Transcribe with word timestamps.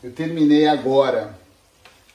Eu 0.00 0.12
terminei 0.12 0.68
agora 0.68 1.36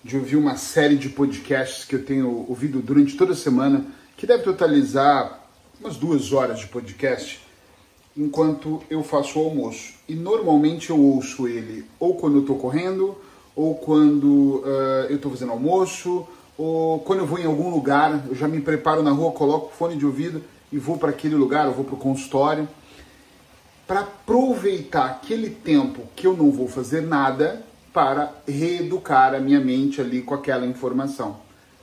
de 0.02 0.16
ouvir 0.16 0.38
uma 0.38 0.56
série 0.56 0.96
de 0.96 1.10
podcasts 1.10 1.84
que 1.84 1.94
eu 1.94 2.06
tenho 2.06 2.46
ouvido 2.48 2.82
durante 2.82 3.18
toda 3.18 3.34
a 3.34 3.36
semana, 3.36 3.86
que 4.16 4.26
deve 4.26 4.42
totalizar 4.42 5.44
umas 5.82 5.98
duas 5.98 6.32
horas 6.32 6.60
de 6.60 6.68
podcast, 6.68 7.42
enquanto 8.16 8.82
eu 8.90 9.04
faço 9.04 9.38
o 9.38 9.44
almoço. 9.44 9.96
E 10.08 10.16
normalmente 10.16 10.92
eu 10.92 10.98
ouço 10.98 11.46
ele 11.46 11.84
ou 12.00 12.16
quando 12.16 12.36
eu 12.36 12.42
estou 12.44 12.58
correndo, 12.58 13.18
ou 13.54 13.76
quando 13.76 14.64
uh, 14.64 15.08
eu 15.10 15.18
estou 15.18 15.30
fazendo 15.30 15.52
almoço, 15.52 16.26
ou 16.58 17.00
quando 17.00 17.20
eu 17.20 17.28
vou 17.28 17.38
em 17.38 17.46
algum 17.46 17.70
lugar, 17.70 18.28
eu 18.30 18.34
já 18.34 18.48
me 18.48 18.62
preparo 18.62 19.04
na 19.04 19.12
rua, 19.12 19.34
coloco 19.34 19.66
o 19.66 19.78
fone 19.78 19.98
de 19.98 20.06
ouvido 20.06 20.42
e 20.72 20.78
vou 20.78 20.98
para 20.98 21.10
aquele 21.10 21.36
lugar, 21.36 21.66
eu 21.66 21.74
vou 21.74 21.84
para 21.84 21.96
o 21.96 22.00
consultório, 22.00 22.66
para 23.86 24.00
aproveitar 24.00 25.08
aquele 25.08 25.50
tempo 25.50 26.04
que 26.16 26.26
eu 26.26 26.34
não 26.34 26.50
vou 26.50 26.70
fazer 26.70 27.02
nada 27.02 27.73
para 27.94 28.34
reeducar 28.48 29.36
a 29.36 29.40
minha 29.40 29.60
mente 29.60 30.02
ali 30.02 30.22
com 30.22 30.34
aquela 30.34 30.66
informação. 30.66 31.38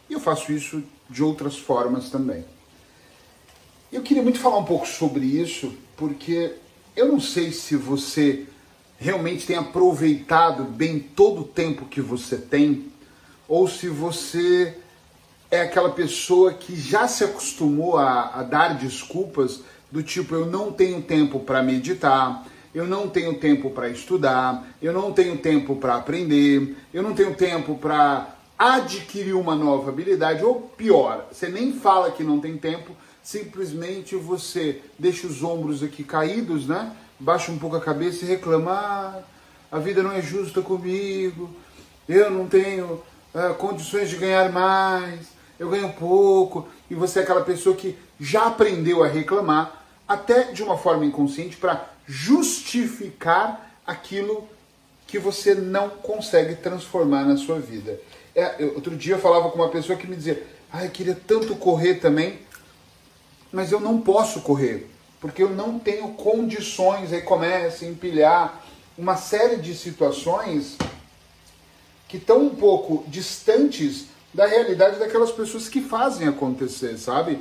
E 0.08 0.12
eu 0.12 0.20
faço 0.20 0.52
isso 0.52 0.82
de 1.08 1.22
outras 1.22 1.56
formas 1.56 2.10
também. 2.10 2.44
Eu 3.92 4.02
queria 4.02 4.22
muito 4.22 4.38
falar 4.38 4.58
um 4.58 4.64
pouco 4.64 4.86
sobre 4.86 5.24
isso, 5.24 5.72
porque 5.96 6.54
eu 6.96 7.08
não 7.08 7.20
sei 7.20 7.52
se 7.52 7.76
você 7.76 8.46
realmente 8.98 9.46
tem 9.46 9.56
aproveitado 9.56 10.64
bem 10.64 10.98
todo 10.98 11.42
o 11.42 11.44
tempo 11.44 11.86
que 11.86 12.00
você 12.00 12.36
tem, 12.36 12.90
ou 13.48 13.66
se 13.66 13.88
você 13.88 14.76
é 15.50 15.62
aquela 15.62 15.90
pessoa 15.90 16.52
que 16.52 16.76
já 16.76 17.08
se 17.08 17.24
acostumou 17.24 17.96
a, 17.96 18.40
a 18.40 18.42
dar 18.42 18.78
desculpas 18.78 19.62
do 19.90 20.02
tipo 20.02 20.34
eu 20.34 20.46
não 20.46 20.70
tenho 20.70 21.02
tempo 21.02 21.40
para 21.40 21.62
meditar, 21.62 22.46
eu 22.74 22.86
não 22.86 23.08
tenho 23.08 23.34
tempo 23.34 23.70
para 23.70 23.88
estudar, 23.88 24.66
eu 24.80 24.92
não 24.92 25.12
tenho 25.12 25.36
tempo 25.38 25.76
para 25.76 25.96
aprender, 25.96 26.76
eu 26.94 27.02
não 27.02 27.14
tenho 27.14 27.34
tempo 27.34 27.76
para 27.76 28.36
adquirir 28.58 29.34
uma 29.34 29.54
nova 29.54 29.90
habilidade, 29.90 30.44
ou 30.44 30.60
pior, 30.60 31.26
você 31.32 31.48
nem 31.48 31.72
fala 31.72 32.10
que 32.10 32.22
não 32.22 32.38
tem 32.38 32.56
tempo, 32.56 32.94
simplesmente 33.22 34.14
você 34.16 34.80
deixa 34.98 35.26
os 35.26 35.42
ombros 35.42 35.82
aqui 35.82 36.04
caídos, 36.04 36.66
né? 36.66 36.94
Baixa 37.18 37.50
um 37.50 37.58
pouco 37.58 37.76
a 37.76 37.80
cabeça 37.80 38.24
e 38.24 38.28
reclama: 38.28 38.72
ah, 38.72 39.20
a 39.72 39.78
vida 39.78 40.02
não 40.02 40.12
é 40.12 40.22
justa 40.22 40.62
comigo, 40.62 41.50
eu 42.08 42.30
não 42.30 42.46
tenho 42.46 43.02
ah, 43.34 43.54
condições 43.54 44.10
de 44.10 44.16
ganhar 44.16 44.52
mais, 44.52 45.28
eu 45.58 45.68
ganho 45.68 45.92
pouco, 45.92 46.68
e 46.90 46.94
você 46.94 47.20
é 47.20 47.22
aquela 47.22 47.42
pessoa 47.42 47.74
que 47.74 47.96
já 48.18 48.46
aprendeu 48.46 49.02
a 49.02 49.08
reclamar, 49.08 49.79
até 50.10 50.50
de 50.50 50.60
uma 50.60 50.76
forma 50.76 51.04
inconsciente, 51.04 51.56
para 51.56 51.88
justificar 52.04 53.78
aquilo 53.86 54.48
que 55.06 55.20
você 55.20 55.54
não 55.54 55.88
consegue 55.88 56.56
transformar 56.56 57.24
na 57.24 57.36
sua 57.36 57.60
vida. 57.60 57.96
É, 58.34 58.56
eu, 58.58 58.74
outro 58.74 58.96
dia 58.96 59.14
eu 59.14 59.20
falava 59.20 59.48
com 59.50 59.54
uma 59.54 59.68
pessoa 59.68 59.96
que 59.96 60.08
me 60.08 60.16
dizia: 60.16 60.44
ah, 60.72 60.84
eu 60.84 60.90
queria 60.90 61.14
tanto 61.14 61.54
correr 61.54 62.00
também, 62.00 62.40
mas 63.52 63.70
eu 63.70 63.78
não 63.78 64.00
posso 64.00 64.40
correr, 64.40 64.90
porque 65.20 65.44
eu 65.44 65.50
não 65.50 65.78
tenho 65.78 66.08
condições. 66.14 67.12
Aí 67.12 67.22
começa 67.22 67.84
a 67.84 67.88
empilhar 67.88 68.64
uma 68.98 69.16
série 69.16 69.58
de 69.58 69.76
situações 69.76 70.76
que 72.08 72.16
estão 72.16 72.46
um 72.46 72.54
pouco 72.56 73.04
distantes 73.06 74.06
da 74.34 74.44
realidade 74.44 74.98
daquelas 74.98 75.30
pessoas 75.30 75.68
que 75.68 75.80
fazem 75.80 76.26
acontecer, 76.26 76.98
sabe? 76.98 77.38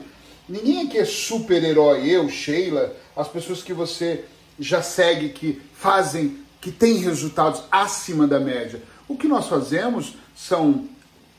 Ninguém 0.49 0.87
aqui 0.87 0.97
é 0.97 1.05
super-herói, 1.05 2.09
eu, 2.09 2.27
Sheila, 2.27 2.95
as 3.15 3.27
pessoas 3.27 3.61
que 3.61 3.71
você 3.71 4.25
já 4.59 4.81
segue, 4.81 5.29
que 5.29 5.61
fazem, 5.75 6.39
que 6.59 6.71
têm 6.71 6.97
resultados 6.97 7.61
acima 7.71 8.25
da 8.25 8.39
média. 8.39 8.81
O 9.07 9.15
que 9.15 9.27
nós 9.27 9.47
fazemos 9.47 10.15
são, 10.35 10.87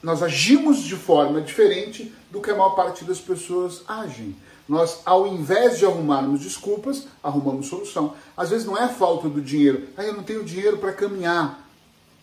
nós 0.00 0.22
agimos 0.22 0.84
de 0.84 0.94
forma 0.94 1.40
diferente 1.40 2.14
do 2.30 2.40
que 2.40 2.50
a 2.50 2.54
maior 2.54 2.76
parte 2.76 3.04
das 3.04 3.18
pessoas 3.18 3.82
agem. 3.88 4.36
Nós, 4.68 5.00
ao 5.04 5.26
invés 5.26 5.80
de 5.80 5.84
arrumarmos 5.84 6.42
desculpas, 6.42 7.08
arrumamos 7.20 7.66
solução. 7.66 8.14
Às 8.36 8.50
vezes 8.50 8.64
não 8.64 8.78
é 8.78 8.84
a 8.84 8.88
falta 8.88 9.28
do 9.28 9.42
dinheiro. 9.42 9.88
Ah, 9.96 10.04
eu 10.04 10.14
não 10.14 10.22
tenho 10.22 10.44
dinheiro 10.44 10.78
para 10.78 10.92
caminhar. 10.92 11.68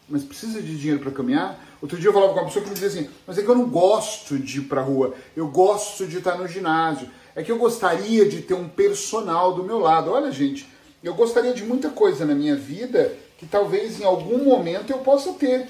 Mas 0.10 0.24
precisa 0.24 0.62
de 0.62 0.78
dinheiro 0.78 1.02
para 1.02 1.12
caminhar? 1.12 1.60
Outro 1.82 1.98
dia 1.98 2.10
eu 2.10 2.14
falava 2.14 2.34
com 2.34 2.40
uma 2.40 2.46
pessoa 2.46 2.64
que 2.64 2.70
me 2.70 2.76
dizia 2.76 2.88
assim, 2.88 3.10
mas 3.26 3.38
é 3.38 3.44
que 3.44 3.50
eu 3.50 3.56
não 3.56 3.70
gosto 3.70 4.38
de 4.40 4.60
ir 4.60 4.64
para 4.64 4.82
rua, 4.82 5.14
eu 5.36 5.48
gosto 5.48 6.08
de 6.08 6.18
estar 6.18 6.38
no 6.38 6.48
ginásio. 6.48 7.10
É 7.36 7.44
que 7.44 7.52
eu 7.52 7.58
gostaria 7.58 8.28
de 8.28 8.42
ter 8.42 8.56
um 8.56 8.68
personal 8.68 9.54
do 9.54 9.64
meu 9.64 9.78
lado. 9.78 10.10
Olha, 10.10 10.32
gente, 10.32 10.68
eu 11.04 11.14
gostaria 11.14 11.54
de 11.54 11.64
muita 11.64 11.90
coisa 11.90 12.26
na 12.26 12.34
minha 12.34 12.56
vida 12.56 13.16
que 13.38 13.46
talvez 13.46 14.02
em 14.02 14.04
algum 14.04 14.44
momento 14.44 14.92
eu 14.92 14.98
possa 15.00 15.34
ter, 15.34 15.68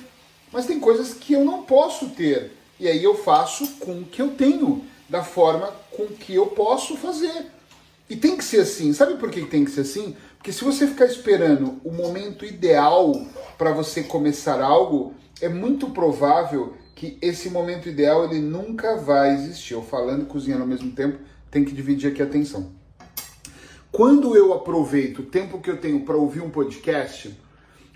mas 0.52 0.66
tem 0.66 0.80
coisas 0.80 1.14
que 1.14 1.34
eu 1.34 1.44
não 1.44 1.64
posso 1.64 2.10
ter. 2.12 2.54
E 2.80 2.88
aí 2.88 3.04
eu 3.04 3.16
faço 3.16 3.68
com 3.80 4.00
o 4.00 4.06
que 4.06 4.22
eu 4.22 4.30
tenho, 4.30 4.86
da 5.10 5.24
forma 5.24 5.74
com 5.92 6.08
que 6.08 6.36
eu 6.36 6.48
posso 6.48 6.96
fazer. 6.96 7.48
E 8.10 8.16
tem 8.16 8.38
que 8.38 8.44
ser 8.44 8.62
assim. 8.62 8.94
Sabe 8.94 9.16
por 9.16 9.30
que 9.30 9.46
tem 9.46 9.66
que 9.66 9.72
ser 9.72 9.82
assim? 9.82 10.16
Porque 10.38 10.52
se 10.52 10.64
você 10.64 10.88
ficar 10.88 11.06
esperando 11.06 11.80
o 11.84 11.92
momento 11.92 12.46
ideal 12.46 13.14
para 13.58 13.72
você 13.72 14.04
começar 14.04 14.62
algo, 14.62 15.14
é 15.42 15.50
muito 15.50 15.90
provável 15.90 16.74
que 16.96 17.18
esse 17.22 17.50
momento 17.50 17.90
ideal 17.90 18.26
ele 18.26 18.40
nunca 18.40 18.98
vai 18.98 19.34
existir. 19.34 19.74
Eu 19.74 19.84
falando 19.84 20.24
e 20.24 20.26
cozinhando 20.26 20.64
ao 20.64 20.68
mesmo 20.68 20.92
tempo, 20.92 21.20
tem 21.52 21.64
que 21.64 21.74
dividir 21.74 22.12
aqui 22.12 22.22
a 22.22 22.26
atenção. 22.26 22.72
Quando 23.92 24.36
eu 24.36 24.54
aproveito 24.54 25.20
o 25.20 25.26
tempo 25.26 25.60
que 25.60 25.70
eu 25.70 25.78
tenho 25.78 26.02
para 26.02 26.18
ouvir 26.18 26.42
um 26.42 26.50
podcast, 26.50 27.38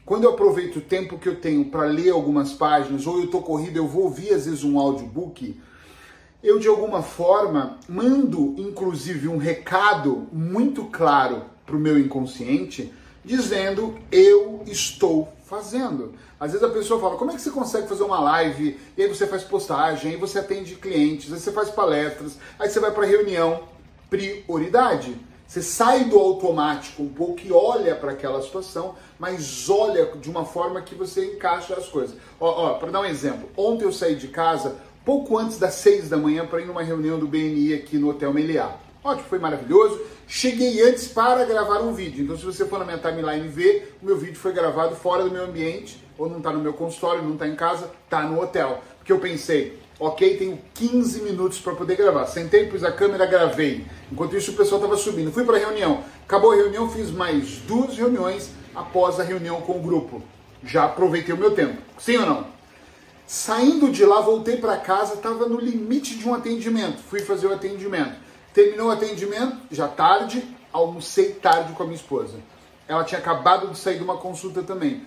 quando 0.05 0.23
eu 0.23 0.31
aproveito 0.31 0.77
o 0.77 0.81
tempo 0.81 1.17
que 1.17 1.29
eu 1.29 1.39
tenho 1.39 1.65
para 1.65 1.85
ler 1.85 2.11
algumas 2.11 2.53
páginas, 2.53 3.05
ou 3.05 3.19
eu 3.19 3.25
estou 3.25 3.41
corrido, 3.41 3.77
eu 3.77 3.87
vou 3.87 4.03
ouvir 4.03 4.33
às 4.33 4.45
vezes 4.45 4.63
um 4.63 4.79
audiobook, 4.79 5.59
eu 6.43 6.59
de 6.59 6.67
alguma 6.67 7.03
forma 7.03 7.77
mando 7.87 8.55
inclusive 8.57 9.27
um 9.27 9.37
recado 9.37 10.27
muito 10.31 10.85
claro 10.85 11.43
para 11.71 11.77
o 11.77 11.79
meu 11.79 11.97
inconsciente, 11.97 12.91
dizendo 13.23 13.95
eu 14.11 14.61
estou 14.67 15.31
fazendo. 15.45 16.13
Às 16.37 16.51
vezes 16.51 16.67
a 16.67 16.69
pessoa 16.69 16.99
fala, 16.99 17.15
como 17.15 17.31
é 17.31 17.35
que 17.35 17.41
você 17.41 17.49
consegue 17.49 17.87
fazer 17.87 18.03
uma 18.03 18.19
live? 18.19 18.77
E 18.97 19.03
aí 19.03 19.07
você 19.07 19.25
faz 19.25 19.43
postagem, 19.43 20.11
aí 20.11 20.17
você 20.17 20.39
atende 20.39 20.75
clientes, 20.75 21.31
aí 21.31 21.39
você 21.39 21.51
faz 21.51 21.69
palestras, 21.69 22.37
aí 22.59 22.69
você 22.69 22.79
vai 22.79 22.91
para 22.91 23.05
reunião. 23.05 23.63
Prioridade. 24.09 25.15
Você 25.47 25.61
sai 25.61 26.05
do 26.05 26.19
automático 26.19 27.03
um 27.03 27.09
pouco 27.09 27.41
e 27.45 27.51
olha 27.51 27.95
para 27.95 28.11
aquela 28.11 28.41
situação, 28.41 28.95
mas 29.19 29.69
olha 29.69 30.05
de 30.17 30.29
uma 30.29 30.45
forma 30.45 30.81
que 30.81 30.95
você 30.95 31.25
encaixa 31.25 31.73
as 31.73 31.87
coisas. 31.87 32.17
Ó, 32.39 32.49
ó 32.49 32.73
para 32.75 32.91
dar 32.91 33.01
um 33.01 33.05
exemplo, 33.05 33.49
ontem 33.55 33.85
eu 33.85 33.91
saí 33.91 34.15
de 34.15 34.29
casa 34.29 34.77
pouco 35.05 35.37
antes 35.37 35.57
das 35.57 35.75
seis 35.75 36.09
da 36.09 36.17
manhã 36.17 36.45
para 36.45 36.61
ir 36.61 36.65
numa 36.65 36.83
reunião 36.83 37.19
do 37.19 37.27
BNI 37.27 37.73
aqui 37.73 37.97
no 37.97 38.09
Hotel 38.09 38.33
Meliá. 38.33 38.77
Ótimo, 39.03 39.27
foi 39.27 39.39
maravilhoso. 39.39 39.99
Cheguei 40.27 40.81
antes 40.83 41.07
para 41.07 41.43
gravar 41.43 41.79
um 41.79 41.93
vídeo. 41.93 42.23
Então, 42.23 42.37
se 42.37 42.45
você 42.45 42.65
for 42.65 42.77
na 42.79 42.85
minha 42.85 42.99
timeline 42.99 43.47
ver, 43.47 43.97
o 44.01 44.05
meu 44.05 44.15
vídeo 44.15 44.37
foi 44.37 44.53
gravado 44.53 44.95
fora 44.95 45.23
do 45.23 45.31
meu 45.31 45.43
ambiente, 45.43 46.01
ou 46.17 46.29
não 46.29 46.37
está 46.37 46.51
no 46.51 46.59
meu 46.59 46.73
consultório, 46.73 47.23
não 47.23 47.33
está 47.33 47.47
em 47.47 47.55
casa, 47.55 47.91
está 48.05 48.23
no 48.23 48.39
hotel. 48.39 48.81
Porque 48.99 49.11
eu 49.11 49.19
pensei, 49.19 49.79
ok, 49.99 50.37
tenho 50.37 50.59
15 50.75 51.21
minutos 51.21 51.59
para 51.59 51.73
poder 51.73 51.95
gravar. 51.95 52.27
Sentei, 52.27 52.67
pus 52.67 52.83
a 52.83 52.91
câmera, 52.91 53.25
gravei. 53.25 53.85
Enquanto 54.11 54.37
isso, 54.37 54.51
o 54.51 54.55
pessoal 54.55 54.79
estava 54.79 54.95
subindo. 54.95 55.31
Fui 55.31 55.43
para 55.43 55.57
a 55.57 55.59
reunião. 55.59 56.03
Acabou 56.23 56.51
a 56.51 56.55
reunião, 56.55 56.87
fiz 56.89 57.09
mais 57.09 57.57
duas 57.67 57.97
reuniões 57.97 58.51
após 58.75 59.19
a 59.19 59.23
reunião 59.23 59.61
com 59.61 59.79
o 59.79 59.81
grupo. 59.81 60.21
Já 60.63 60.85
aproveitei 60.85 61.33
o 61.33 61.37
meu 61.37 61.51
tempo. 61.51 61.81
Sim 61.97 62.17
ou 62.17 62.25
não? 62.27 62.47
Saindo 63.25 63.91
de 63.91 64.05
lá, 64.05 64.21
voltei 64.21 64.57
para 64.57 64.77
casa, 64.77 65.15
estava 65.15 65.47
no 65.47 65.59
limite 65.59 66.15
de 66.15 66.27
um 66.27 66.35
atendimento. 66.35 66.99
Fui 67.09 67.21
fazer 67.21 67.47
o 67.47 67.53
atendimento. 67.53 68.15
Terminou 68.53 68.87
o 68.87 68.91
atendimento, 68.91 69.57
já 69.71 69.87
tarde, 69.87 70.43
almocei 70.73 71.33
tarde 71.33 71.73
com 71.73 71.83
a 71.83 71.85
minha 71.85 71.95
esposa. 71.95 72.37
Ela 72.87 73.03
tinha 73.03 73.19
acabado 73.19 73.69
de 73.69 73.77
sair 73.77 73.97
de 73.97 74.03
uma 74.03 74.17
consulta 74.17 74.61
também. 74.61 75.05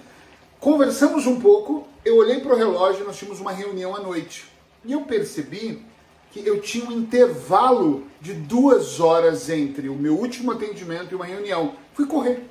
Conversamos 0.59 1.27
um 1.27 1.39
pouco, 1.39 1.87
eu 2.05 2.17
olhei 2.17 2.41
para 2.41 2.55
o 2.55 2.57
relógio, 2.57 3.05
nós 3.05 3.19
tínhamos 3.19 3.41
uma 3.41 3.53
reunião 3.53 3.95
à 3.95 4.01
noite. 4.01 4.47
E 4.85 4.93
eu 4.93 5.03
percebi 5.03 5.85
que 6.31 6.47
eu 6.47 6.61
tinha 6.61 6.87
um 6.87 6.93
intervalo 6.93 8.07
de 8.21 8.33
duas 8.33 8.99
horas 8.99 9.51
entre 9.51 9.89
o 9.89 9.95
meu 9.95 10.17
último 10.17 10.53
atendimento 10.53 11.13
e 11.13 11.15
uma 11.15 11.27
reunião. 11.27 11.75
Fui 11.93 12.07
correr. 12.07 12.49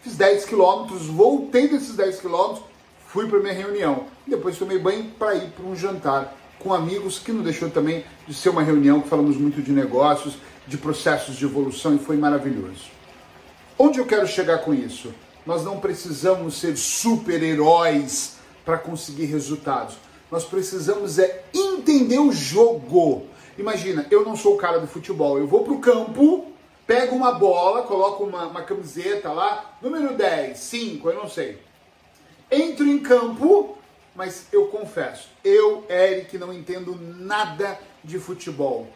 Fiz 0.00 0.16
10 0.16 0.44
quilômetros, 0.44 1.06
voltei 1.06 1.68
desses 1.68 1.94
10 1.94 2.20
quilômetros, 2.20 2.64
fui 3.06 3.28
para 3.28 3.40
minha 3.40 3.52
reunião. 3.52 4.06
Depois 4.26 4.56
tomei 4.56 4.78
banho 4.78 5.10
para 5.18 5.34
ir 5.34 5.50
para 5.50 5.66
um 5.66 5.74
jantar 5.76 6.36
com 6.62 6.72
amigos, 6.72 7.18
que 7.18 7.32
não 7.32 7.42
deixou 7.42 7.68
também 7.70 8.04
de 8.26 8.34
ser 8.34 8.50
uma 8.50 8.62
reunião 8.62 9.00
que 9.00 9.08
falamos 9.08 9.36
muito 9.36 9.60
de 9.60 9.72
negócios, 9.72 10.36
de 10.66 10.78
processos 10.78 11.36
de 11.36 11.44
evolução 11.44 11.94
e 11.94 11.98
foi 11.98 12.16
maravilhoso. 12.16 12.90
Onde 13.78 13.98
eu 13.98 14.06
quero 14.06 14.26
chegar 14.26 14.58
com 14.58 14.72
isso? 14.72 15.12
Nós 15.44 15.64
não 15.64 15.80
precisamos 15.80 16.60
ser 16.60 16.76
super-heróis 16.76 18.36
para 18.64 18.78
conseguir 18.78 19.24
resultados 19.24 19.96
nós 20.32 20.44
precisamos 20.44 21.18
é 21.18 21.44
entender 21.52 22.18
o 22.18 22.32
jogo. 22.32 23.26
Imagina, 23.58 24.06
eu 24.10 24.24
não 24.24 24.34
sou 24.34 24.54
o 24.54 24.56
cara 24.56 24.80
do 24.80 24.86
futebol, 24.86 25.38
eu 25.38 25.46
vou 25.46 25.62
pro 25.62 25.78
campo, 25.78 26.46
pego 26.86 27.14
uma 27.14 27.32
bola, 27.32 27.82
coloco 27.82 28.24
uma, 28.24 28.46
uma 28.46 28.62
camiseta 28.62 29.30
lá, 29.30 29.76
número 29.82 30.16
10, 30.16 30.58
5, 30.58 31.10
eu 31.10 31.16
não 31.16 31.28
sei. 31.28 31.60
entro 32.50 32.88
em 32.88 32.98
campo, 32.98 33.76
mas 34.14 34.46
eu 34.52 34.66
confesso, 34.66 35.28
eu, 35.42 35.84
Eric, 35.88 36.36
não 36.36 36.52
entendo 36.52 36.98
nada 37.00 37.78
de 38.04 38.18
futebol. 38.18 38.88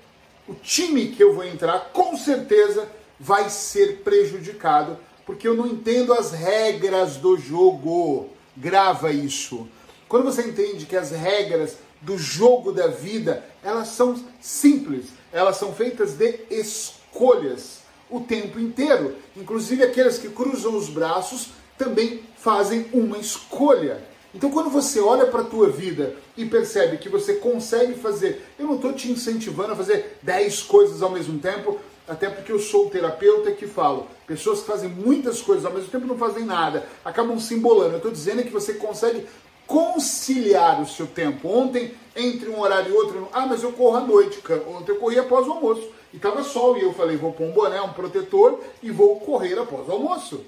O 0.47 0.55
time 0.55 1.09
que 1.09 1.23
eu 1.23 1.35
vou 1.35 1.45
entrar, 1.45 1.91
com 1.93 2.17
certeza, 2.17 2.89
vai 3.19 3.49
ser 3.51 4.03
prejudicado, 4.03 4.99
porque 5.25 5.49
eu 5.49 5.55
não 5.55 5.67
entendo 5.67 6.13
as 6.13 6.33
regras 6.33 7.17
do 7.17 7.37
jogo. 7.37 8.29
Grava 8.57 9.11
isso. 9.11 9.67
Quando 10.09 10.25
você 10.25 10.43
entende 10.43 10.87
que 10.87 10.97
as 10.97 11.11
regras 11.11 11.79
do 12.01 12.17
jogo 12.17 12.73
da 12.73 12.87
vida, 12.87 13.45
elas 13.63 13.89
são 13.89 14.23
simples, 14.41 15.07
elas 15.33 15.57
são 15.57 15.73
feitas 15.73 16.13
de 16.13 16.41
escolhas 16.51 17.81
o 18.09 18.21
tempo 18.21 18.61
inteiro. 18.61 19.17
Inclusive 19.37 19.83
aqueles 19.83 20.19
que 20.19 20.29
cruzam 20.29 20.77
os 20.77 20.89
braços 20.89 21.49
também 21.77 22.23
fazem 22.37 22.87
uma 22.93 23.19
escolha. 23.19 24.03
Então 24.37 24.51
quando 24.51 24.69
você 24.69 25.01
olha 25.01 25.27
para 25.29 25.41
a 25.41 25.45
tua 25.45 25.71
vida 25.71 26.15
e 26.37 26.45
percebe 26.45 26.99
que 26.99 27.09
você 27.09 27.37
consegue 27.37 27.95
fazer, 27.95 28.45
eu 28.59 28.67
não 28.67 28.75
estou 28.75 28.93
te 28.93 29.11
incentivando 29.11 29.73
a 29.73 29.77
fazer 29.77 30.19
10 30.23 30.63
coisas 30.65 31.01
ao 31.01 31.11
mesmo 31.11 31.39
tempo, 31.39 31.79
até 32.07 32.29
porque 32.29 32.53
eu 32.53 32.59
sou 32.59 32.87
o 32.87 32.91
terapeuta 32.91 33.51
que 33.53 33.67
falo, 33.67 34.07
pessoas 34.27 34.61
que 34.61 34.67
fazem 34.67 34.91
muitas 34.91 35.41
coisas 35.41 35.65
ao 35.65 35.73
mesmo 35.73 35.89
tempo 35.89 36.07
não 36.07 36.19
fazem 36.19 36.45
nada, 36.45 36.87
acabam 37.03 37.41
se 37.41 37.55
embolando. 37.55 37.93
Eu 37.93 37.97
estou 37.97 38.13
dizendo 38.13 38.43
que 38.43 38.51
você 38.51 38.75
consegue 38.75 39.27
conciliar 39.67 40.83
o 40.83 40.87
seu 40.87 41.07
tempo. 41.07 41.49
Ontem, 41.49 41.95
entre 42.15 42.51
um 42.51 42.61
horário 42.61 42.93
e 42.93 42.95
outro, 42.95 43.29
ah, 43.33 43.47
mas 43.47 43.63
eu 43.63 43.73
corro 43.73 43.97
à 43.97 44.01
noite. 44.03 44.39
Ontem 44.69 44.93
eu 44.93 44.97
corri 44.97 45.19
após 45.19 45.49
o 45.49 45.53
almoço. 45.53 45.89
E 46.13 46.19
estava 46.19 46.45
sol, 46.45 46.77
e 46.77 46.83
eu 46.83 46.93
falei, 46.93 47.17
vou 47.17 47.33
pôr 47.33 47.45
um 47.45 47.53
boné, 47.53 47.81
um 47.81 47.95
protetor, 47.95 48.61
e 48.83 48.91
vou 48.91 49.19
correr 49.19 49.59
após 49.59 49.89
o 49.89 49.93
almoço. 49.93 50.45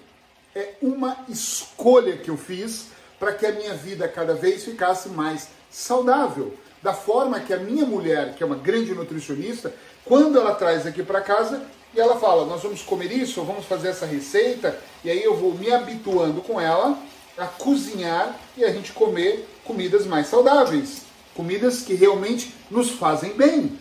É 0.54 0.74
uma 0.82 1.24
escolha 1.28 2.18
que 2.18 2.28
eu 2.28 2.36
fiz 2.36 2.98
para 3.18 3.32
que 3.32 3.46
a 3.46 3.52
minha 3.52 3.74
vida 3.74 4.06
cada 4.08 4.34
vez 4.34 4.64
ficasse 4.64 5.08
mais 5.08 5.48
saudável. 5.70 6.54
Da 6.82 6.94
forma 6.94 7.40
que 7.40 7.52
a 7.52 7.58
minha 7.58 7.84
mulher, 7.84 8.34
que 8.34 8.42
é 8.42 8.46
uma 8.46 8.56
grande 8.56 8.94
nutricionista, 8.94 9.74
quando 10.04 10.38
ela 10.38 10.54
traz 10.54 10.86
aqui 10.86 11.02
para 11.02 11.20
casa, 11.20 11.62
e 11.94 12.00
ela 12.00 12.16
fala, 12.16 12.44
nós 12.44 12.62
vamos 12.62 12.82
comer 12.82 13.10
isso, 13.10 13.42
vamos 13.42 13.64
fazer 13.64 13.88
essa 13.88 14.06
receita, 14.06 14.78
e 15.02 15.10
aí 15.10 15.22
eu 15.22 15.36
vou 15.36 15.54
me 15.54 15.72
habituando 15.72 16.40
com 16.42 16.60
ela 16.60 16.98
a 17.36 17.46
cozinhar 17.46 18.38
e 18.56 18.64
a 18.64 18.72
gente 18.72 18.92
comer 18.92 19.48
comidas 19.64 20.06
mais 20.06 20.26
saudáveis, 20.26 21.02
comidas 21.34 21.82
que 21.82 21.94
realmente 21.94 22.54
nos 22.70 22.90
fazem 22.90 23.32
bem. 23.32 23.78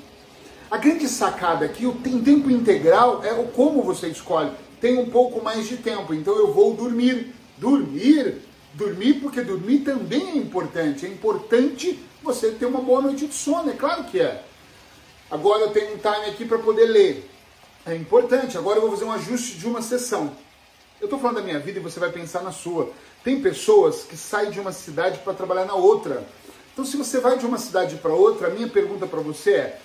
A 0.69 0.77
grande 0.77 1.07
sacada 1.07 1.65
aqui, 1.65 1.85
o 1.85 1.93
tempo 1.93 2.51
integral 2.51 3.23
é 3.23 3.31
o 3.31 3.45
como 3.47 3.81
você 3.81 4.07
escolhe. 4.07 4.51
Tem 4.81 4.97
um 4.97 5.09
pouco 5.09 5.41
mais 5.43 5.67
de 5.67 5.77
tempo, 5.77 6.13
então 6.13 6.35
eu 6.35 6.53
vou 6.53 6.73
dormir. 6.73 7.33
Dormir, 7.57 8.41
dormir 8.77 9.15
porque 9.15 9.41
dormir 9.41 9.79
também 9.79 10.29
é 10.29 10.37
importante. 10.37 11.05
É 11.05 11.09
importante 11.09 11.99
você 12.21 12.51
ter 12.51 12.67
uma 12.67 12.79
boa 12.79 13.01
noite 13.01 13.25
de 13.25 13.33
sono, 13.33 13.71
é 13.71 13.73
claro 13.73 14.03
que 14.05 14.19
é. 14.19 14.43
Agora 15.29 15.63
eu 15.63 15.71
tenho 15.71 15.95
um 15.95 15.97
time 15.97 16.27
aqui 16.27 16.45
para 16.45 16.59
poder 16.59 16.85
ler. 16.85 17.29
É 17.85 17.95
importante. 17.95 18.57
Agora 18.57 18.77
eu 18.77 18.81
vou 18.81 18.91
fazer 18.91 19.05
um 19.05 19.11
ajuste 19.11 19.57
de 19.57 19.67
uma 19.67 19.81
sessão. 19.81 20.31
Eu 21.01 21.05
estou 21.05 21.19
falando 21.19 21.37
da 21.37 21.41
minha 21.41 21.59
vida 21.59 21.79
e 21.79 21.81
você 21.81 21.99
vai 21.99 22.11
pensar 22.11 22.41
na 22.43 22.51
sua. 22.51 22.91
Tem 23.23 23.41
pessoas 23.41 24.03
que 24.03 24.15
saem 24.15 24.51
de 24.51 24.59
uma 24.59 24.71
cidade 24.71 25.19
para 25.19 25.33
trabalhar 25.33 25.65
na 25.65 25.75
outra. 25.75 26.25
Então, 26.71 26.85
se 26.85 26.95
você 26.95 27.19
vai 27.19 27.37
de 27.37 27.45
uma 27.45 27.57
cidade 27.57 27.95
para 27.95 28.13
outra, 28.13 28.47
a 28.47 28.49
minha 28.51 28.67
pergunta 28.67 29.07
para 29.07 29.19
você 29.19 29.53
é: 29.53 29.81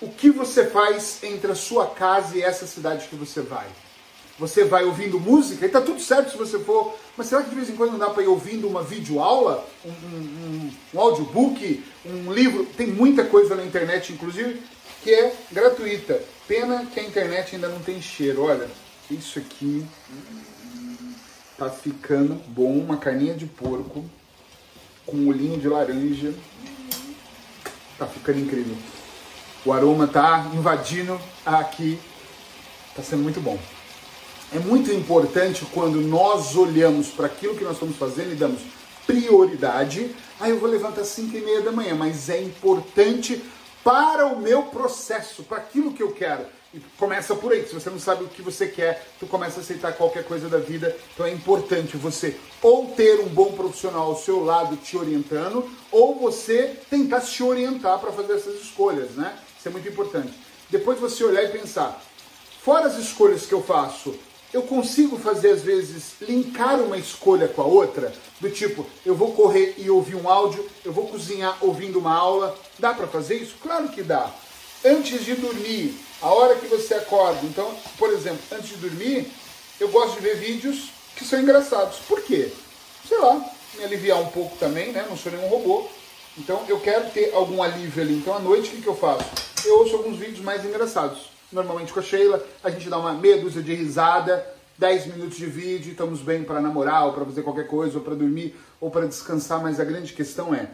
o 0.00 0.08
que 0.08 0.30
você 0.30 0.66
faz 0.66 1.22
entre 1.22 1.52
a 1.52 1.54
sua 1.54 1.86
casa 1.86 2.36
e 2.36 2.42
essa 2.42 2.66
cidade 2.66 3.08
que 3.08 3.16
você 3.16 3.40
vai? 3.40 3.66
Você 4.38 4.64
vai 4.64 4.84
ouvindo 4.84 5.18
música 5.18 5.64
e 5.64 5.68
tá 5.68 5.80
tudo 5.80 6.00
certo 6.00 6.30
se 6.30 6.36
você 6.36 6.58
for, 6.58 6.94
mas 7.16 7.26
será 7.26 7.42
que 7.42 7.48
de 7.48 7.56
vez 7.56 7.70
em 7.70 7.76
quando 7.76 7.92
não 7.92 7.98
dá 7.98 8.10
para 8.10 8.22
ir 8.22 8.26
ouvindo 8.26 8.68
uma 8.68 8.82
videoaula, 8.82 9.66
um, 9.82 9.88
um, 9.88 10.18
um, 10.18 10.72
um 10.92 11.00
audiobook, 11.00 11.82
um 12.04 12.30
livro? 12.30 12.66
Tem 12.76 12.86
muita 12.86 13.24
coisa 13.24 13.54
na 13.54 13.64
internet, 13.64 14.12
inclusive, 14.12 14.60
que 15.02 15.10
é 15.10 15.34
gratuita. 15.50 16.22
Pena 16.46 16.84
que 16.84 17.00
a 17.00 17.02
internet 17.02 17.54
ainda 17.54 17.68
não 17.68 17.80
tem 17.80 18.00
cheiro. 18.02 18.42
Olha, 18.42 18.68
isso 19.10 19.38
aqui 19.38 19.86
tá 21.56 21.70
ficando 21.70 22.34
bom. 22.48 22.78
Uma 22.78 22.98
carninha 22.98 23.34
de 23.34 23.46
porco 23.46 24.04
com 25.06 25.28
olhinho 25.28 25.58
de 25.58 25.66
laranja. 25.66 26.34
Tá 27.98 28.06
ficando 28.06 28.40
incrível. 28.40 28.76
O 29.64 29.72
aroma 29.72 30.06
tá 30.06 30.50
invadindo 30.52 31.18
aqui. 31.44 31.98
Tá 32.94 33.02
sendo 33.02 33.22
muito 33.22 33.40
bom. 33.40 33.58
É 34.52 34.58
muito 34.60 34.92
importante 34.92 35.66
quando 35.74 36.00
nós 36.00 36.54
olhamos 36.54 37.08
para 37.08 37.26
aquilo 37.26 37.56
que 37.56 37.64
nós 37.64 37.74
estamos 37.74 37.96
fazendo 37.96 38.32
e 38.32 38.36
damos 38.36 38.60
prioridade. 39.06 40.14
Aí 40.38 40.50
ah, 40.50 40.54
eu 40.54 40.60
vou 40.60 40.68
levantar 40.68 41.00
às 41.00 41.08
5 41.08 41.36
e 41.36 41.40
meia 41.40 41.62
da 41.62 41.72
manhã, 41.72 41.94
mas 41.94 42.28
é 42.28 42.40
importante 42.40 43.42
para 43.82 44.26
o 44.26 44.38
meu 44.38 44.64
processo, 44.64 45.42
para 45.42 45.58
aquilo 45.58 45.92
que 45.92 46.02
eu 46.02 46.12
quero. 46.12 46.44
E 46.74 46.80
começa 46.98 47.34
por 47.34 47.52
aí. 47.52 47.66
Se 47.66 47.74
você 47.74 47.88
não 47.88 47.98
sabe 47.98 48.24
o 48.24 48.28
que 48.28 48.42
você 48.42 48.66
quer, 48.66 49.06
tu 49.18 49.26
começa 49.26 49.60
a 49.60 49.62
aceitar 49.62 49.94
qualquer 49.94 50.24
coisa 50.24 50.48
da 50.48 50.58
vida. 50.58 50.96
Então 51.14 51.26
é 51.26 51.32
importante 51.32 51.96
você 51.96 52.36
ou 52.62 52.88
ter 52.88 53.20
um 53.20 53.28
bom 53.28 53.52
profissional 53.52 54.08
ao 54.08 54.16
seu 54.16 54.44
lado 54.44 54.76
te 54.76 54.96
orientando, 54.96 55.68
ou 55.90 56.16
você 56.16 56.76
tentar 56.90 57.20
se 57.20 57.42
orientar 57.42 57.98
para 57.98 58.12
fazer 58.12 58.34
essas 58.34 58.60
escolhas, 58.60 59.12
né? 59.12 59.36
Isso 59.58 59.68
é 59.68 59.70
muito 59.70 59.88
importante. 59.88 60.32
Depois 60.68 60.98
você 60.98 61.24
olhar 61.24 61.44
e 61.44 61.48
pensar, 61.48 62.02
fora 62.62 62.86
as 62.86 62.98
escolhas 62.98 63.46
que 63.46 63.54
eu 63.54 63.62
faço, 63.62 64.14
eu 64.56 64.62
consigo 64.62 65.18
fazer 65.18 65.50
às 65.50 65.60
vezes 65.60 66.14
linkar 66.22 66.80
uma 66.80 66.96
escolha 66.96 67.46
com 67.46 67.60
a 67.60 67.66
outra, 67.66 68.10
do 68.40 68.50
tipo, 68.50 68.86
eu 69.04 69.14
vou 69.14 69.32
correr 69.32 69.74
e 69.76 69.90
ouvir 69.90 70.14
um 70.14 70.30
áudio, 70.30 70.66
eu 70.82 70.94
vou 70.94 71.08
cozinhar 71.08 71.58
ouvindo 71.60 71.98
uma 71.98 72.14
aula. 72.14 72.58
Dá 72.78 72.94
para 72.94 73.06
fazer 73.06 73.36
isso? 73.36 73.56
Claro 73.62 73.90
que 73.90 74.02
dá. 74.02 74.30
Antes 74.82 75.26
de 75.26 75.34
dormir, 75.34 75.94
a 76.22 76.32
hora 76.32 76.54
que 76.56 76.66
você 76.68 76.94
acorda, 76.94 77.40
então, 77.44 77.70
por 77.98 78.10
exemplo, 78.10 78.40
antes 78.50 78.70
de 78.70 78.76
dormir, 78.76 79.30
eu 79.78 79.88
gosto 79.90 80.14
de 80.14 80.20
ver 80.20 80.36
vídeos 80.36 80.88
que 81.14 81.24
são 81.26 81.38
engraçados. 81.38 81.98
Por 82.08 82.22
quê? 82.22 82.50
Sei 83.06 83.18
lá, 83.18 83.38
me 83.76 83.84
aliviar 83.84 84.22
um 84.22 84.28
pouco 84.28 84.56
também, 84.56 84.90
né? 84.90 85.04
Não 85.06 85.18
sou 85.18 85.32
nenhum 85.32 85.48
robô. 85.48 85.86
Então 86.38 86.64
eu 86.66 86.80
quero 86.80 87.10
ter 87.10 87.34
algum 87.34 87.62
alívio 87.62 88.02
ali. 88.02 88.14
Então 88.14 88.34
à 88.34 88.38
noite 88.38 88.70
o 88.70 88.72
que, 88.72 88.82
que 88.82 88.88
eu 88.88 88.96
faço? 88.96 89.24
Eu 89.66 89.80
ouço 89.80 89.96
alguns 89.96 90.16
vídeos 90.16 90.40
mais 90.40 90.64
engraçados 90.64 91.35
normalmente 91.52 91.92
com 91.92 92.00
a 92.00 92.02
Sheila, 92.02 92.44
a 92.62 92.70
gente 92.70 92.88
dá 92.88 92.98
uma 92.98 93.12
meia 93.12 93.40
dúzia 93.40 93.62
de 93.62 93.74
risada, 93.74 94.46
10 94.78 95.06
minutos 95.06 95.36
de 95.36 95.46
vídeo, 95.46 95.92
estamos 95.92 96.20
bem 96.20 96.44
para 96.44 96.60
namorar, 96.60 97.06
ou 97.06 97.12
para 97.12 97.24
fazer 97.24 97.42
qualquer 97.42 97.66
coisa, 97.66 97.98
ou 97.98 98.04
para 98.04 98.14
dormir, 98.14 98.54
ou 98.80 98.90
para 98.90 99.06
descansar, 99.06 99.62
mas 99.62 99.80
a 99.80 99.84
grande 99.84 100.12
questão 100.12 100.54
é 100.54 100.70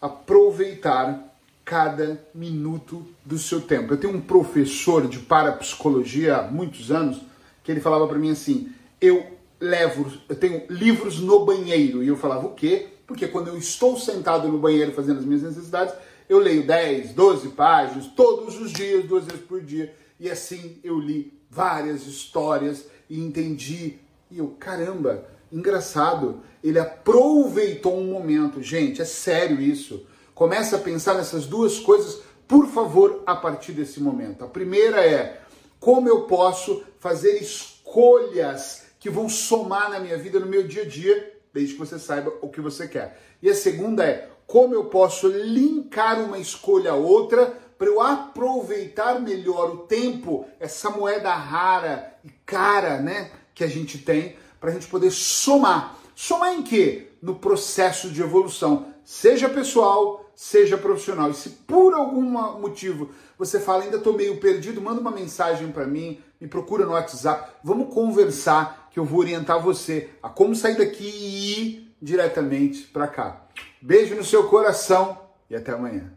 aproveitar 0.00 1.30
cada 1.64 2.20
minuto 2.34 3.06
do 3.24 3.38
seu 3.38 3.60
tempo. 3.60 3.92
Eu 3.92 3.98
tenho 3.98 4.16
um 4.16 4.20
professor 4.20 5.06
de 5.06 5.20
parapsicologia 5.20 6.38
há 6.38 6.42
muitos 6.42 6.90
anos 6.90 7.20
que 7.62 7.70
ele 7.70 7.80
falava 7.80 8.08
para 8.08 8.18
mim 8.18 8.30
assim: 8.30 8.72
eu 9.00 9.24
levo, 9.60 10.10
eu 10.28 10.34
tenho 10.34 10.64
livros 10.68 11.20
no 11.20 11.44
banheiro. 11.44 12.02
E 12.02 12.08
eu 12.08 12.16
falava 12.16 12.46
o 12.46 12.54
quê? 12.54 12.88
Porque 13.06 13.28
quando 13.28 13.48
eu 13.48 13.56
estou 13.56 13.96
sentado 13.98 14.48
no 14.48 14.58
banheiro 14.58 14.92
fazendo 14.92 15.18
as 15.18 15.24
minhas 15.24 15.42
necessidades, 15.42 15.94
eu 16.30 16.38
leio 16.38 16.64
10, 16.64 17.12
12 17.12 17.48
páginas 17.48 18.06
todos 18.06 18.56
os 18.60 18.72
dias, 18.72 19.04
duas 19.04 19.24
vezes 19.24 19.42
por 19.42 19.60
dia. 19.60 19.92
E 20.20 20.30
assim 20.30 20.78
eu 20.84 20.96
li 20.96 21.36
várias 21.50 22.06
histórias 22.06 22.86
e 23.08 23.18
entendi. 23.18 23.98
E 24.30 24.38
eu, 24.38 24.54
caramba, 24.56 25.26
engraçado. 25.50 26.40
Ele 26.62 26.78
aproveitou 26.78 27.98
um 27.98 28.04
momento. 28.04 28.62
Gente, 28.62 29.02
é 29.02 29.04
sério 29.04 29.60
isso. 29.60 30.06
Começa 30.32 30.76
a 30.76 30.78
pensar 30.78 31.14
nessas 31.14 31.46
duas 31.46 31.80
coisas, 31.80 32.22
por 32.46 32.68
favor, 32.68 33.24
a 33.26 33.34
partir 33.34 33.72
desse 33.72 34.00
momento. 34.00 34.44
A 34.44 34.48
primeira 34.48 35.04
é 35.04 35.42
como 35.80 36.08
eu 36.08 36.22
posso 36.22 36.84
fazer 37.00 37.40
escolhas 37.40 38.84
que 39.00 39.10
vão 39.10 39.28
somar 39.28 39.90
na 39.90 39.98
minha 39.98 40.16
vida, 40.16 40.38
no 40.38 40.46
meu 40.46 40.64
dia 40.64 40.82
a 40.82 40.86
dia, 40.86 41.40
desde 41.52 41.72
que 41.72 41.80
você 41.80 41.98
saiba 41.98 42.32
o 42.40 42.48
que 42.48 42.60
você 42.60 42.86
quer. 42.86 43.20
E 43.42 43.50
a 43.50 43.54
segunda 43.54 44.04
é 44.04 44.30
como 44.50 44.74
eu 44.74 44.86
posso 44.86 45.28
linkar 45.28 46.20
uma 46.20 46.36
escolha 46.36 46.90
a 46.90 46.96
outra 46.96 47.56
para 47.78 47.86
eu 47.86 48.00
aproveitar 48.00 49.20
melhor 49.20 49.70
o 49.70 49.78
tempo, 49.78 50.44
essa 50.58 50.90
moeda 50.90 51.32
rara 51.32 52.16
e 52.24 52.30
cara, 52.44 52.98
né, 53.00 53.30
que 53.54 53.62
a 53.62 53.68
gente 53.68 53.98
tem, 53.98 54.34
para 54.58 54.70
a 54.70 54.72
gente 54.72 54.88
poder 54.88 55.12
somar. 55.12 55.96
Somar 56.16 56.52
em 56.52 56.64
quê? 56.64 57.12
No 57.22 57.36
processo 57.36 58.10
de 58.10 58.22
evolução, 58.22 58.86
seja 59.04 59.48
pessoal, 59.48 60.28
seja 60.34 60.76
profissional. 60.76 61.30
E 61.30 61.34
se 61.34 61.50
por 61.50 61.94
algum 61.94 62.20
motivo 62.58 63.10
você 63.38 63.60
fala, 63.60 63.84
ainda 63.84 63.98
estou 63.98 64.14
meio 64.14 64.40
perdido, 64.40 64.82
manda 64.82 65.00
uma 65.00 65.12
mensagem 65.12 65.70
para 65.70 65.86
mim, 65.86 66.18
me 66.40 66.48
procura 66.48 66.84
no 66.84 66.92
WhatsApp, 66.92 67.52
vamos 67.62 67.94
conversar 67.94 68.88
que 68.90 68.98
eu 68.98 69.04
vou 69.04 69.20
orientar 69.20 69.62
você 69.62 70.10
a 70.20 70.28
como 70.28 70.56
sair 70.56 70.76
daqui 70.76 71.04
e 71.04 71.60
ir 71.60 71.94
diretamente 72.02 72.82
para 72.82 73.06
cá. 73.06 73.46
Beijo 73.82 74.14
no 74.14 74.24
seu 74.24 74.48
coração 74.48 75.18
e 75.48 75.56
até 75.56 75.72
amanhã. 75.72 76.12